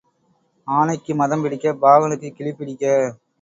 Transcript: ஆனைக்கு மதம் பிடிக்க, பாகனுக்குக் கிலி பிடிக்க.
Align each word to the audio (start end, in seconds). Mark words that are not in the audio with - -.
ஆனைக்கு 0.67 1.15
மதம் 1.15 1.41
பிடிக்க, 1.41 1.73
பாகனுக்குக் 1.73 2.35
கிலி 2.35 2.53
பிடிக்க. 2.53 2.85